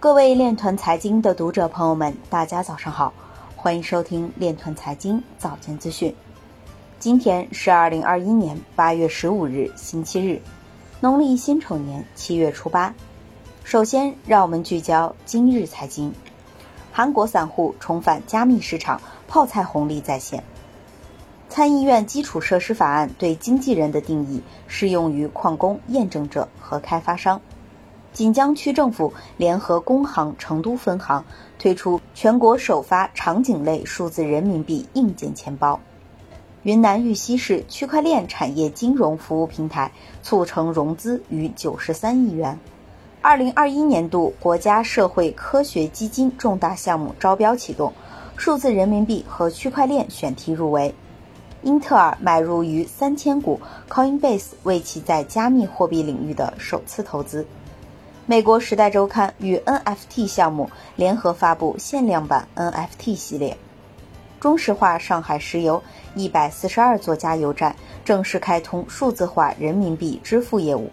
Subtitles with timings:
[0.00, 3.12] 各位链团财经的读者朋友们，大家早上好，
[3.54, 6.16] 欢迎收听链团财经早间资讯。
[6.98, 10.40] 今天是二零二一年八月十五日，星期日，
[11.00, 12.94] 农历辛丑年七月初八。
[13.62, 16.10] 首先，让我们聚焦今日财经。
[16.90, 18.98] 韩国散户重返加密市场，
[19.28, 20.42] 泡菜红利再现。
[21.50, 27.38] 参议院基础设施法案对经纪人的定义适用于矿工、验证者和开发商。
[28.12, 31.24] 锦江区政府联合工行成都分行
[31.58, 35.78] 推出全国首发场景类数字人民币硬件钱包。
[36.62, 39.92] 云南玉溪市区块链产业金融服务平台
[40.22, 42.58] 促成融资逾九十三亿元。
[43.22, 47.92] 二零二一年度国家社会科学基金重大项目招标启动，
[48.36, 50.94] 数字人民币和区块链选题入围。
[51.62, 57.46] 英特尔买入逾三千股 Coinbase，为其在加密货币领域的首次投资。
[58.30, 63.58] 美国《时代周刊》与 NFT 项目联合发布限量版 NFT 系列。
[64.38, 65.82] 中石化上海石油
[66.14, 70.84] 一百四十二座加油站正式开通数字化人民币支付业务。《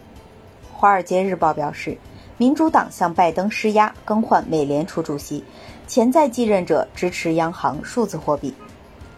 [0.73, 1.95] 华尔街日报》表示，
[2.37, 5.43] 民主党向拜登施压更换美联储主席，
[5.85, 8.51] 潜在继任者支持央行数字货币。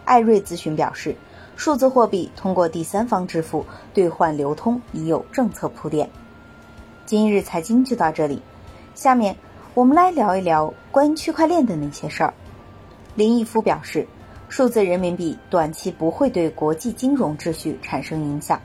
[0.04, 1.16] 艾瑞咨询表示，
[1.56, 6.10] 数字货币通过第三方支付兑换流通已有政策铺垫。
[7.10, 8.40] 今日财经就到这里，
[8.94, 9.34] 下面
[9.74, 12.32] 我们来聊一聊关于区块链的那些事儿。
[13.16, 14.06] 林毅夫表示，
[14.48, 18.60] 数字人民币短期不会对国际金融秩序产生影响。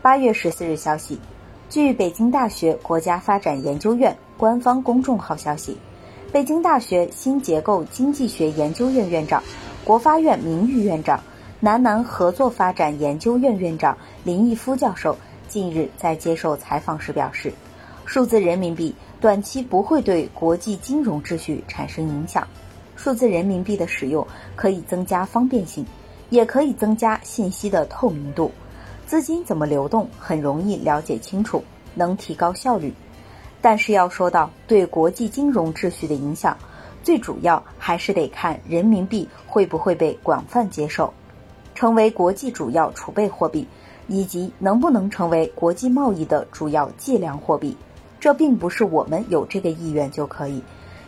[0.00, 1.18] 八月十四日消息，
[1.68, 5.76] 据北京大学国家发展研究院官方公众号消息，
[6.30, 9.42] 北京大学新结构经济学研究院院长、
[9.82, 11.20] 国发院名誉院长、
[11.58, 15.16] 南南合作发展研究院院长林毅夫教授。
[15.56, 17.50] 近日在接受采访时表示，
[18.04, 22.46] 数字人民币短期不会对国际金融秩序产生影响。
[22.94, 25.82] 数字人民币的使用可以增加方便性，
[26.28, 28.52] 也可以增加信息的透明度，
[29.06, 31.64] 资金怎么流动很容易了解清楚，
[31.94, 32.92] 能提高效率。
[33.62, 36.54] 但是要说到对国际金融秩序的影响，
[37.02, 41.10] 最主要还是得看人民币会不会被广泛接受，
[41.74, 43.66] 成为国际主要储备货币。
[44.08, 47.76] 以及能不能成为国际贸易的主要计量货币，
[48.20, 50.62] 这并不是我们有这个意愿就可以，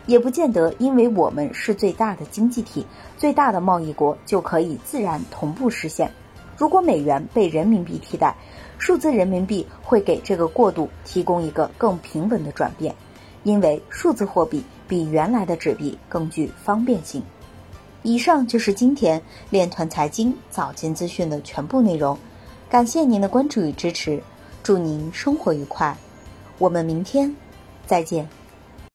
[0.07, 2.85] 也不见得因为我们是最大的经济体、
[3.17, 6.11] 最大的贸易国就可以自然同步实现。
[6.57, 8.35] 如果美元被人民币替代，
[8.79, 12.95] 数字人民币会给这个过渡提供一个更平稳的转变，
[13.45, 17.23] 因为数字货币比原来的纸币更具方便性。
[18.03, 19.21] 以上就是今天
[19.51, 22.19] 链团财经早间资讯的全部内容。
[22.71, 24.23] 感谢您的关注与支持，
[24.63, 25.97] 祝您生活愉快，
[26.59, 27.35] 我们明天
[27.87, 28.29] 再见。